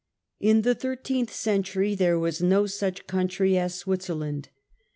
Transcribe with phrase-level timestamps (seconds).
[0.39, 4.49] In the thirteenth century there was no such country as Switzerland.